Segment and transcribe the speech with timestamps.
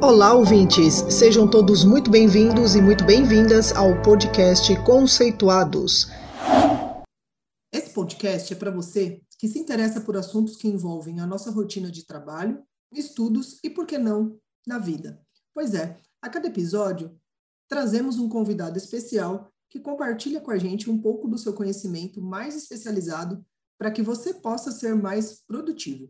[0.00, 0.94] Olá, ouvintes!
[1.10, 6.06] Sejam todos muito bem-vindos e muito bem-vindas ao podcast Conceituados.
[7.72, 11.90] Esse podcast é para você que se interessa por assuntos que envolvem a nossa rotina
[11.90, 12.62] de trabalho,
[12.92, 15.20] estudos e, por que não, na vida.
[15.52, 17.18] Pois é, a cada episódio
[17.68, 22.54] trazemos um convidado especial que compartilha com a gente um pouco do seu conhecimento mais
[22.54, 23.44] especializado
[23.76, 26.08] para que você possa ser mais produtivo.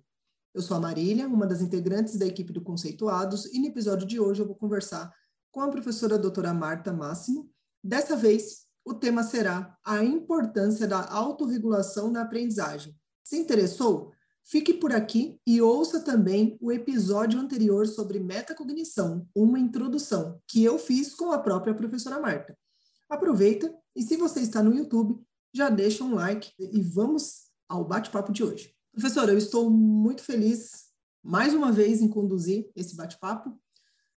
[0.58, 4.18] Eu sou a Marília, uma das integrantes da equipe do Conceituados, e no episódio de
[4.18, 5.08] hoje eu vou conversar
[5.52, 7.48] com a professora doutora Marta Máximo.
[7.80, 12.92] Dessa vez, o tema será a importância da autorregulação na aprendizagem.
[13.22, 14.10] Se interessou?
[14.44, 20.76] Fique por aqui e ouça também o episódio anterior sobre metacognição, uma introdução, que eu
[20.76, 22.58] fiz com a própria professora Marta.
[23.08, 28.32] Aproveita e se você está no YouTube, já deixa um like e vamos ao bate-papo
[28.32, 28.76] de hoje.
[28.92, 30.86] Professora, eu estou muito feliz,
[31.22, 33.58] mais uma vez, em conduzir esse bate-papo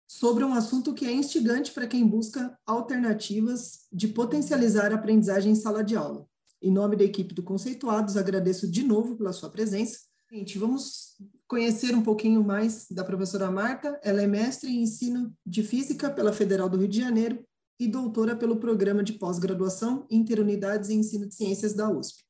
[0.06, 5.56] sobre um assunto que é instigante para quem busca alternativas de potencializar a aprendizagem em
[5.56, 6.26] sala de aula.
[6.62, 10.00] Em nome da equipe do Conceituados, agradeço de novo pela sua presença.
[10.30, 11.16] Gente, vamos
[11.46, 13.98] conhecer um pouquinho mais da professora Marta.
[14.02, 17.44] Ela é mestre em ensino de física pela Federal do Rio de Janeiro
[17.78, 22.27] e doutora pelo programa de pós-graduação Interunidades em Ensino de Ciências da USP.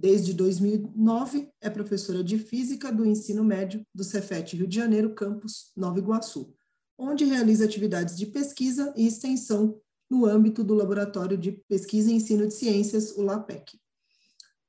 [0.00, 5.72] Desde 2009, é professora de Física do Ensino Médio do Cefet Rio de Janeiro, campus
[5.76, 6.54] Nova Iguaçu,
[6.96, 12.46] onde realiza atividades de pesquisa e extensão no âmbito do Laboratório de Pesquisa e Ensino
[12.46, 13.76] de Ciências, o LAPEC.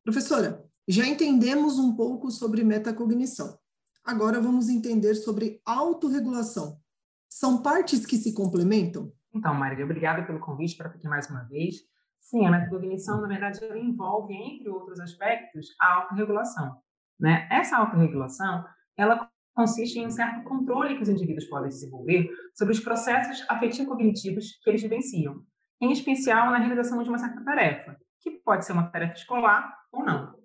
[0.03, 3.55] Professora, já entendemos um pouco sobre metacognição.
[4.03, 6.81] Agora vamos entender sobre autorregulação.
[7.29, 9.13] São partes que se complementam?
[9.31, 11.83] Então, Maria, obrigada pelo convite para aqui mais uma vez.
[12.19, 16.77] Sim, a metacognição, na verdade, ela envolve, entre outros aspectos, a autorregulação.
[17.19, 17.47] Né?
[17.51, 22.79] Essa autorregulação, ela consiste em um certo controle que os indivíduos podem desenvolver sobre os
[22.79, 25.43] processos afetivo-cognitivos que eles vivenciam,
[25.81, 30.05] em especial na realização de uma certa tarefa, que pode ser uma tarefa escolar ou
[30.05, 30.37] não.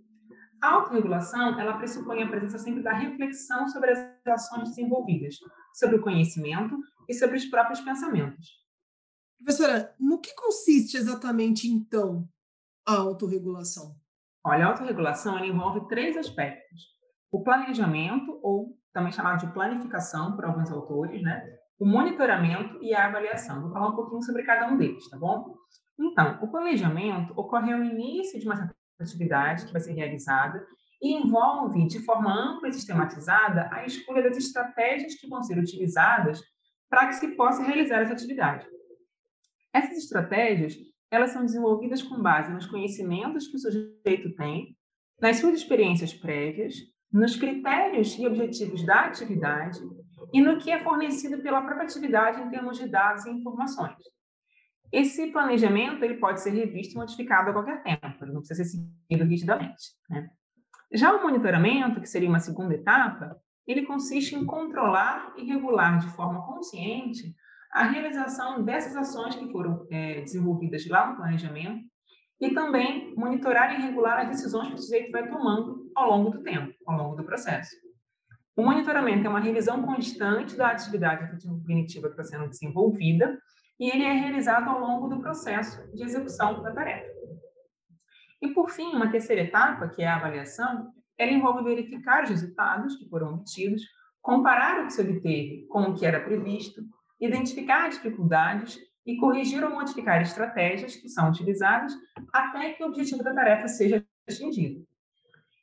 [0.62, 5.36] A autorregulação, ela pressupõe a presença sempre da reflexão sobre as ações desenvolvidas,
[5.74, 6.78] sobre o conhecimento
[7.08, 8.63] e sobre os próprios pensamentos.
[9.38, 12.28] Professora, no que consiste exatamente, então,
[12.86, 13.94] a autorregulação?
[14.44, 16.82] Olha, a autorregulação envolve três aspectos.
[17.30, 21.42] O planejamento, ou também chamado de planificação por alguns autores, né?
[21.78, 23.60] o monitoramento e a avaliação.
[23.62, 25.54] Vou falar um pouquinho sobre cada um deles, tá bom?
[25.98, 30.64] Então, o planejamento ocorre ao início de uma certa atividade que vai ser realizada
[31.02, 36.40] e envolve, de forma ampla e sistematizada, a escolha das estratégias que vão ser utilizadas
[36.88, 38.66] para que se possa realizar essa atividade.
[39.74, 40.76] Essas estratégias,
[41.10, 44.76] elas são desenvolvidas com base nos conhecimentos que o sujeito tem,
[45.20, 46.76] nas suas experiências prévias,
[47.12, 49.80] nos critérios e objetivos da atividade
[50.32, 53.96] e no que é fornecido pela própria atividade em termos de dados e informações.
[54.92, 59.28] Esse planejamento ele pode ser revisto e modificado a qualquer tempo, não precisa ser seguido
[59.28, 59.92] rigidamente.
[60.08, 60.30] Né?
[60.92, 63.36] Já o monitoramento, que seria uma segunda etapa,
[63.66, 67.34] ele consiste em controlar e regular de forma consciente
[67.74, 71.84] a realização dessas ações que foram é, desenvolvidas lá no planejamento
[72.40, 76.42] e também monitorar e regular as decisões que o sujeito vai tomando ao longo do
[76.42, 77.74] tempo, ao longo do processo.
[78.56, 83.36] O monitoramento é uma revisão constante da atividade cognitiva que está sendo desenvolvida
[83.80, 87.12] e ele é realizado ao longo do processo de execução da tarefa.
[88.40, 92.94] E, por fim, uma terceira etapa, que é a avaliação, ela envolve verificar os resultados
[92.94, 93.82] que foram obtidos,
[94.22, 96.82] comparar o que se obteve com o que era previsto,
[97.20, 101.92] identificar dificuldades e corrigir ou modificar estratégias que são utilizadas
[102.32, 104.86] até que o objetivo da tarefa seja atingido.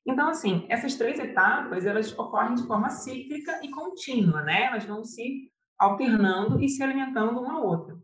[0.05, 4.63] Então, assim, essas três etapas, elas ocorrem de forma cíclica e contínua, né?
[4.65, 7.95] Elas vão se alternando e se alimentando uma a outra.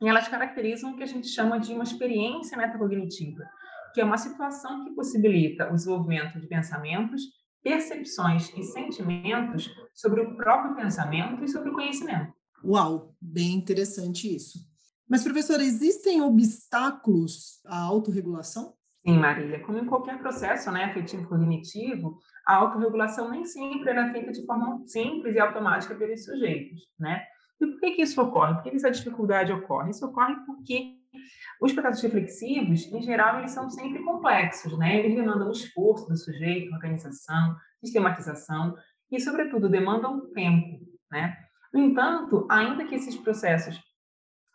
[0.00, 3.44] E elas caracterizam o que a gente chama de uma experiência metacognitiva,
[3.94, 7.22] que é uma situação que possibilita o desenvolvimento de pensamentos,
[7.62, 12.35] percepções e sentimentos sobre o próprio pensamento e sobre o conhecimento.
[12.64, 14.58] Uau, bem interessante isso.
[15.08, 18.74] Mas, professora, existem obstáculos à autorregulação?
[19.06, 19.60] Sim, Marília.
[19.60, 24.82] Como em qualquer processo né, afetivo cognitivo, a autorregulação nem sempre é feita de forma
[24.86, 26.80] simples e automática pelos sujeitos.
[26.98, 27.22] Né?
[27.60, 28.54] E por que, que isso ocorre?
[28.54, 29.90] Por que, que essa dificuldade ocorre?
[29.90, 30.96] Isso ocorre porque
[31.60, 34.98] os processos reflexivos, em geral, eles são sempre complexos, né?
[34.98, 38.74] Eles demandam esforço do sujeito, organização, sistematização
[39.10, 40.80] e, sobretudo, demandam tempo,
[41.10, 41.36] né?
[41.76, 43.78] No entanto, ainda que esses processos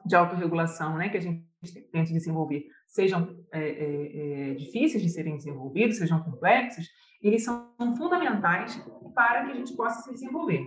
[0.04, 1.46] de autorregulação né, que a gente
[1.92, 6.90] tenta desenvolver sejam é, é, é, difíceis de serem desenvolvidos, sejam complexos,
[7.22, 8.76] eles são fundamentais
[9.14, 10.66] para que a gente possa se desenvolver.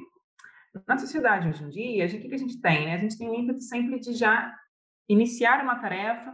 [0.86, 2.84] Na sociedade hoje em dia, o que a gente tem?
[2.84, 2.94] Né?
[2.94, 4.56] A gente tem o ímpeto sempre de já
[5.08, 6.32] iniciar uma tarefa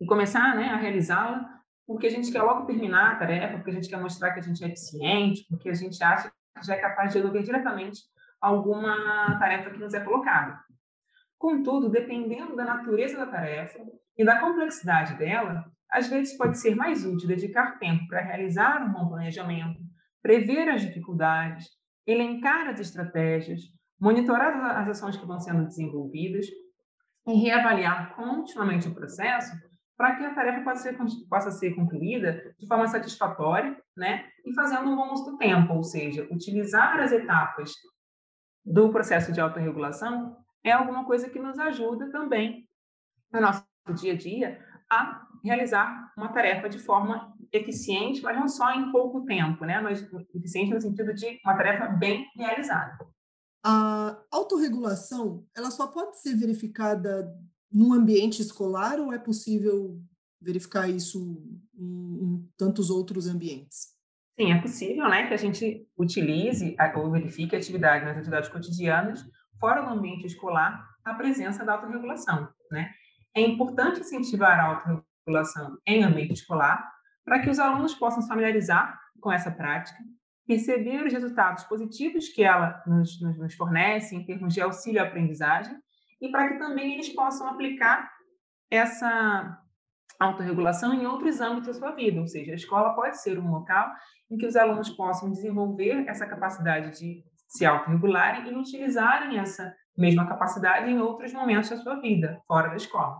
[0.00, 3.74] e começar né, a realizá-la, porque a gente quer logo terminar a tarefa, porque a
[3.74, 6.80] gente quer mostrar que a gente é eficiente, porque a gente acha que já é
[6.80, 8.00] capaz de resolver diretamente
[8.40, 10.58] alguma tarefa que nos é colocada.
[11.38, 13.78] Contudo, dependendo da natureza da tarefa
[14.16, 18.92] e da complexidade dela, às vezes pode ser mais útil dedicar tempo para realizar um
[18.92, 19.80] bom planejamento,
[20.22, 21.66] prever as dificuldades,
[22.06, 23.60] elencar as estratégias,
[24.00, 26.46] monitorar as ações que vão sendo desenvolvidas
[27.26, 29.54] e reavaliar continuamente o processo
[29.96, 30.98] para que a tarefa possa ser,
[31.28, 35.82] possa ser concluída de forma satisfatória né, e fazendo um bom uso do tempo, ou
[35.82, 37.74] seja, utilizar as etapas
[38.64, 42.68] do processo de autorregulação é alguma coisa que nos ajuda também
[43.32, 43.64] no nosso
[43.94, 49.24] dia a dia a realizar uma tarefa de forma eficiente, mas não só em pouco
[49.24, 49.80] tempo, né?
[49.80, 52.98] Mas eficiente no sentido de uma tarefa bem realizada.
[53.64, 57.34] A autorregulação, ela só pode ser verificada
[57.70, 60.00] num ambiente escolar ou é possível
[60.40, 61.42] verificar isso
[61.74, 63.94] em, em tantos outros ambientes?
[64.40, 69.22] Sim, é possível, né, que a gente utilize ou verifique atividade nas atividades cotidianas
[69.60, 72.90] fora do ambiente escolar a presença da autorregulação, né?
[73.36, 76.90] É importante incentivar a autorregulação em ambiente escolar
[77.22, 79.98] para que os alunos possam se familiarizar com essa prática,
[80.46, 85.04] perceber os resultados positivos que ela nos, nos, nos fornece em termos de auxílio à
[85.04, 85.76] aprendizagem
[86.18, 88.10] e para que também eles possam aplicar
[88.70, 89.60] essa
[90.20, 93.90] autorregulação em outros âmbitos da sua vida, ou seja, a escola pode ser um local
[94.30, 100.28] em que os alunos possam desenvolver essa capacidade de se autorregularem e utilizarem essa mesma
[100.28, 103.18] capacidade em outros momentos da sua vida, fora da escola.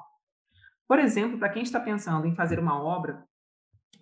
[0.86, 3.24] Por exemplo, para quem está pensando em fazer uma obra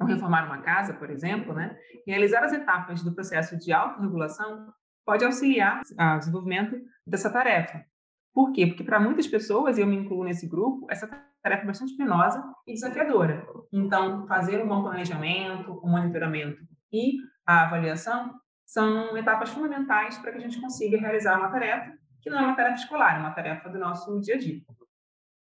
[0.00, 4.73] ou reformar uma casa, por exemplo, né, realizar as etapas do processo de autorregulação
[5.05, 7.85] pode auxiliar ao desenvolvimento dessa tarefa.
[8.32, 8.66] Por quê?
[8.66, 11.06] Porque para muitas pessoas, e eu me incluo nesse grupo, essa
[11.42, 13.46] tarefa é bastante penosa e desafiadora.
[13.72, 17.16] Então, fazer um bom planejamento, um monitoramento e
[17.46, 18.34] a avaliação
[18.66, 22.56] são etapas fundamentais para que a gente consiga realizar uma tarefa que não é uma
[22.56, 24.60] tarefa escolar, é uma tarefa do nosso dia a dia.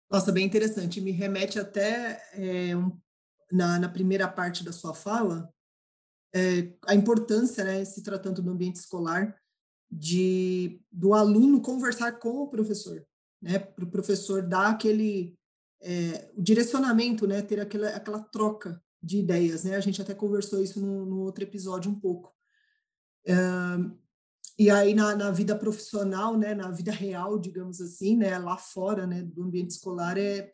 [0.09, 1.01] Nossa, bem interessante.
[1.01, 2.97] Me remete até é, um,
[3.51, 5.51] na, na, primeira parte da sua fala
[6.33, 9.35] é, a importância, né, se tratando do ambiente escolar,
[9.91, 13.05] de do aluno conversar com o professor,
[13.41, 15.37] né, para o professor dar aquele
[15.81, 19.75] é, o direcionamento, né, ter aquela, aquela troca de ideias, né?
[19.75, 22.31] A gente até conversou isso no, no outro episódio um pouco.
[24.57, 29.07] E aí na, na, vida profissional, né, na vida real, digamos assim, né, lá fora,
[29.07, 30.51] né, do ambiente escolar é,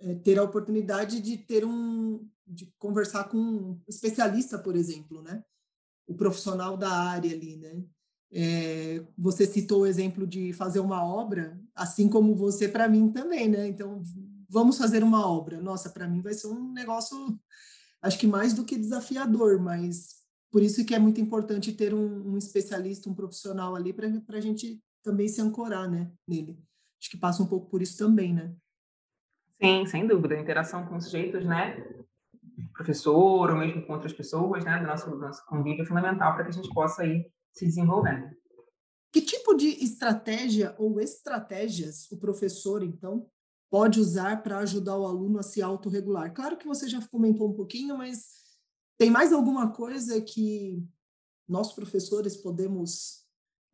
[0.00, 5.44] é ter a oportunidade de ter um, de conversar com um especialista, por exemplo, né,
[6.08, 7.84] o profissional da área ali, né.
[8.32, 13.48] É, você citou o exemplo de fazer uma obra, assim como você para mim também,
[13.48, 13.66] né?
[13.66, 14.02] Então
[14.48, 15.60] vamos fazer uma obra.
[15.60, 17.16] Nossa, para mim vai ser um negócio,
[18.02, 22.32] acho que mais do que desafiador, mas por isso que é muito importante ter um,
[22.32, 26.62] um especialista, um profissional ali para a gente também se ancorar, né, nele.
[27.00, 28.54] Acho que passa um pouco por isso também, né?
[29.62, 30.34] Sim, sem dúvida.
[30.34, 31.82] A interação com os sujeitos, né,
[32.74, 36.44] professor ou mesmo com outras pessoas, né, do nosso, do nosso convívio é fundamental para
[36.44, 38.30] que a gente possa ir se desenvolvendo.
[39.12, 43.26] Que tipo de estratégia ou estratégias o professor, então,
[43.70, 46.32] pode usar para ajudar o aluno a se autorregular?
[46.32, 48.40] Claro que você já comentou um pouquinho, mas
[48.98, 50.84] tem mais alguma coisa que
[51.48, 53.24] nós, professores, podemos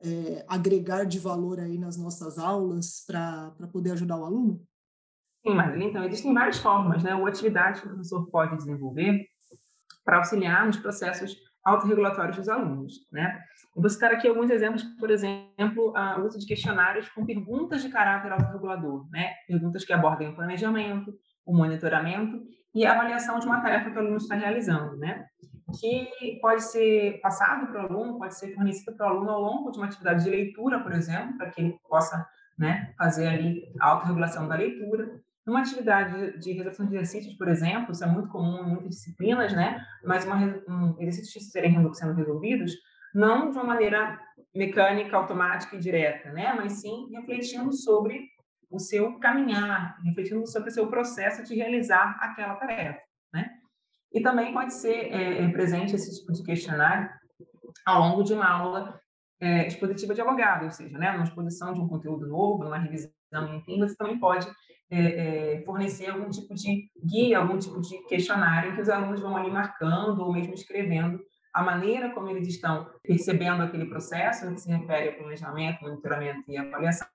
[0.00, 4.66] é, agregar de valor aí nas nossas aulas para poder ajudar o aluno?
[5.46, 9.26] Sim, Madeline, então existem várias formas, né, ou atividades que o professor pode desenvolver
[10.04, 13.40] para auxiliar nos processos autorregulatórios dos alunos, né?
[13.74, 18.30] Vou citar aqui alguns exemplos, por exemplo, o uso de questionários com perguntas de caráter
[18.30, 19.32] autorregulador, né?
[19.48, 21.12] Perguntas que abordem o planejamento,
[21.44, 22.40] o monitoramento
[22.72, 25.26] e a avaliação de uma tarefa que o aluno está realizando, né?
[25.80, 29.72] Que pode ser passado para o aluno, pode ser fornecido para o aluno ao longo
[29.72, 32.24] de uma atividade de leitura, por exemplo, para que ele possa
[32.56, 35.20] né, fazer ali a autorregulação da leitura.
[35.46, 39.52] Numa atividade de realização de exercícios, por exemplo, isso é muito comum em muitas disciplinas,
[39.52, 39.80] né?
[40.04, 40.36] Mas uma,
[40.68, 42.72] um, exercícios serem sendo resolvidos
[43.14, 44.20] não de uma maneira
[44.54, 46.52] mecânica, automática e direta, né?
[46.54, 48.28] mas sim refletindo sobre
[48.70, 53.00] o seu caminhar, refletindo sobre o seu processo de realizar aquela tarefa.
[53.32, 53.50] Né?
[54.12, 57.08] E também pode ser é, é presente esse tipo de questionário
[57.86, 59.00] ao longo de uma aula
[59.40, 63.10] é, expositiva dialogada, ou seja, né, numa exposição de um conteúdo novo, numa revisão,
[63.56, 64.46] enfim, você também pode
[64.90, 69.36] é, é, fornecer algum tipo de guia, algum tipo de questionário que os alunos vão
[69.36, 71.20] ali marcando ou mesmo escrevendo
[71.56, 76.58] a maneira como eles estão percebendo aquele processo, que se refere ao planejamento, monitoramento e
[76.58, 77.08] avaliação,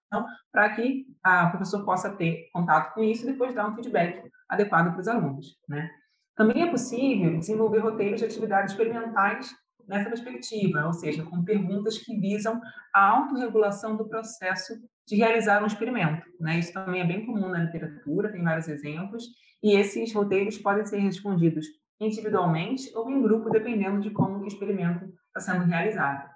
[0.51, 4.93] para que a, professor possa ter contato com isso e depois dar um feedback adequado
[4.93, 5.59] para os alunos.
[5.69, 5.87] Né?
[6.35, 9.55] Também é possível desenvolver roteiros de atividades experimentais
[9.91, 12.59] nessa perspectiva, ou seja, com perguntas que visam
[12.93, 14.73] a autorregulação do processo
[15.05, 16.25] de realizar um experimento.
[16.39, 16.59] Né?
[16.59, 19.25] Isso também é bem comum na literatura, tem vários exemplos,
[19.61, 21.65] e esses roteiros podem ser respondidos
[21.99, 26.29] individualmente ou em grupo, dependendo de como o experimento está sendo realizado.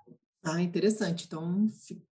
[0.43, 1.25] Ah, interessante.
[1.25, 1.67] Então,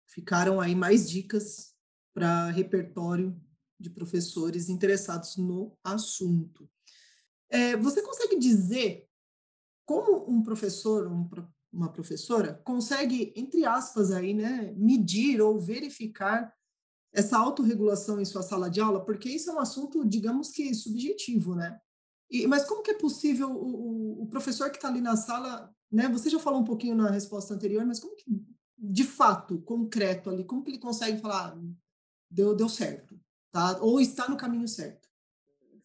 [0.09, 1.75] ficaram aí mais dicas
[2.15, 3.37] para repertório
[3.79, 6.69] de professores interessados no assunto.
[7.51, 9.07] É, você consegue dizer
[9.87, 11.29] como um professor, um,
[11.73, 16.53] uma professora, consegue, entre aspas, aí, né, medir ou verificar
[17.15, 19.05] essa autorregulação em sua sala de aula?
[19.05, 21.81] Porque isso é um assunto, digamos que subjetivo, né?
[22.29, 26.09] E, mas como que é possível o, o professor que está ali na sala, né?
[26.09, 28.25] Você já falou um pouquinho na resposta anterior, mas como que,
[28.77, 31.59] de fato, concreto ali, como que ele consegue falar, ah,
[32.29, 33.19] deu, deu certo,
[33.53, 33.79] tá?
[33.81, 35.06] Ou está no caminho certo?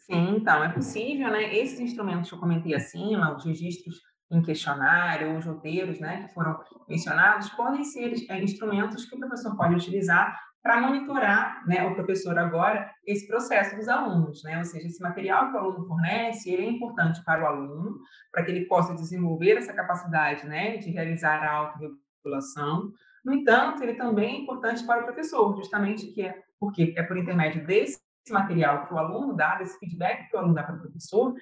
[0.01, 1.55] Sim, então, é possível, né?
[1.55, 6.57] Esses instrumentos que eu comentei acima, os registros em questionário, os roteiros, né, que foram
[6.87, 12.37] mencionados, podem ser é, instrumentos que o professor pode utilizar para monitorar, né, o professor
[12.37, 14.57] agora, esse processo dos alunos, né?
[14.57, 17.99] Ou seja, esse material que o aluno fornece, ele é importante para o aluno,
[18.31, 22.91] para que ele possa desenvolver essa capacidade, né, de realizar a autorregulação.
[23.25, 27.17] No entanto, ele também é importante para o professor, justamente que é porque é por
[27.17, 27.99] intermédio desse
[28.29, 31.33] material que o aluno dá, desse feedback que o aluno dá para o professor,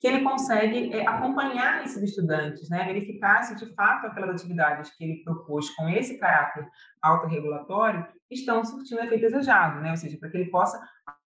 [0.00, 5.04] que ele consegue é, acompanhar esses estudantes, né, verificar se de fato aquelas atividades que
[5.04, 6.66] ele propôs com esse caráter
[7.02, 10.80] autorregulatório estão surtindo efeito desejado, né, ou seja, para que ele possa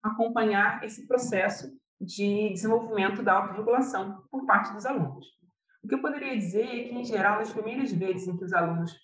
[0.02, 5.26] acompanhar esse processo de desenvolvimento da autorregulação por parte dos alunos.
[5.82, 8.52] O que eu poderia dizer é que, em geral, nas primeiras vezes em que os
[8.54, 8.94] alunos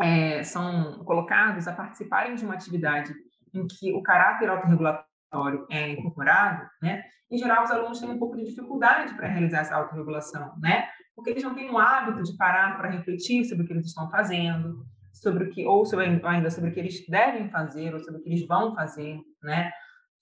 [0.00, 3.12] é, são colocados a participarem de uma atividade
[3.56, 8.36] em que o caráter autorregulatório é incorporado, né, em geral, os alunos têm um pouco
[8.36, 10.88] de dificuldade para realizar essa autorregulação, né?
[11.14, 14.08] Porque eles não têm o hábito de parar para refletir sobre o que eles estão
[14.08, 18.20] fazendo, sobre o que, ou sobre, ainda sobre o que eles devem fazer, ou sobre
[18.20, 19.72] o que eles vão fazer, né?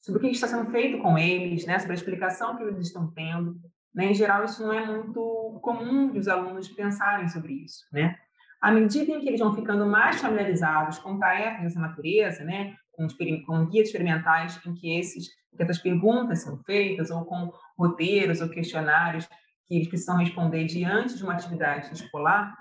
[0.01, 1.79] Sobre o que está sendo feito com eles, né?
[1.79, 3.55] Sobre a explicação que eles estão tendo.
[3.95, 4.07] Né?
[4.07, 8.17] Em geral, isso não é muito comum de os alunos pensarem sobre isso, né?
[8.63, 12.75] À medida em que eles vão ficando mais familiarizados com tarefas dessa natureza, né?
[12.97, 13.09] Com,
[13.45, 18.49] com guias experimentais em que esses que essas perguntas são feitas, ou com roteiros ou
[18.49, 19.27] questionários
[19.67, 22.55] que eles precisam responder diante de uma atividade escolar,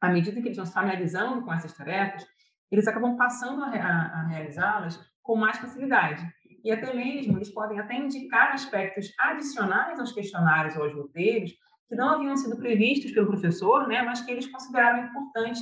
[0.00, 2.26] à medida que eles vão se familiarizando com essas tarefas,
[2.70, 6.26] eles acabam passando a, a, a realizá-las com mais facilidade.
[6.62, 11.52] E até mesmo eles podem até indicar aspectos adicionais aos questionários ou aos roteiros
[11.88, 15.60] que não haviam sido previstos pelo professor, né, mas que eles consideraram importante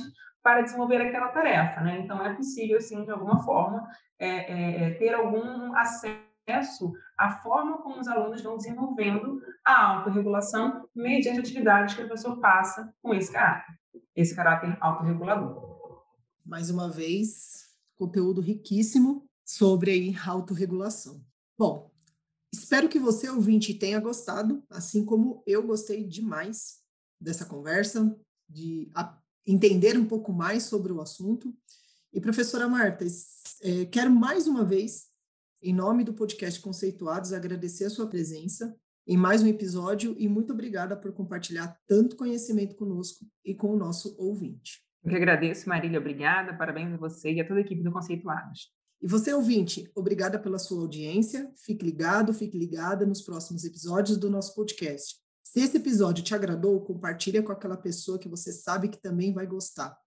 [0.49, 1.81] para desenvolver aquela tarefa.
[1.81, 1.99] Né?
[1.99, 3.87] Então, é possível, sim, de alguma forma,
[4.17, 10.89] é, é, é ter algum acesso à forma como os alunos vão desenvolvendo a autorregulação
[10.95, 13.75] mediante atividades que o professor passa com esse caráter,
[14.15, 16.03] esse caráter autorregulador.
[16.43, 21.21] Mais uma vez, conteúdo riquíssimo sobre a autorregulação.
[21.55, 21.91] Bom,
[22.51, 26.79] espero que você, ouvinte, tenha gostado, assim como eu gostei demais
[27.21, 28.89] dessa conversa, de
[29.45, 31.53] entender um pouco mais sobre o assunto.
[32.13, 33.05] E, professora Marta,
[33.61, 35.09] é, quero mais uma vez
[35.61, 38.73] em nome do podcast Conceituados, agradecer a sua presença
[39.05, 43.77] em mais um episódio e muito obrigada por compartilhar tanto conhecimento conosco e com o
[43.77, 44.81] nosso ouvinte.
[45.03, 48.71] Eu que agradeço, Marília, obrigada, parabéns a você e a toda a equipe do Conceituados.
[49.01, 51.51] E você, ouvinte, obrigada pela sua audiência.
[51.65, 55.15] Fique ligado, fique ligada nos próximos episódios do nosso podcast.
[55.51, 59.47] Se esse episódio te agradou, compartilha com aquela pessoa que você sabe que também vai
[59.47, 59.97] gostar.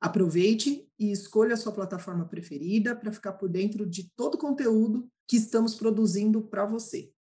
[0.00, 5.06] Aproveite e escolha a sua plataforma preferida para ficar por dentro de todo o conteúdo
[5.28, 7.12] que estamos produzindo para você.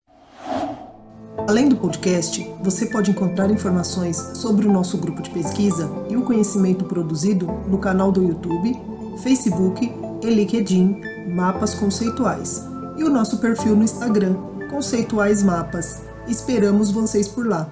[1.48, 6.26] Além do podcast, você pode encontrar informações sobre o nosso grupo de pesquisa e o
[6.26, 8.74] conhecimento produzido no canal do YouTube,
[9.22, 9.88] Facebook
[10.24, 11.00] e LinkedIn
[11.30, 12.64] Mapas Conceituais
[12.98, 14.34] e o nosso perfil no Instagram
[14.72, 16.11] Conceituais Mapas.
[16.28, 17.70] Esperamos vocês por lá.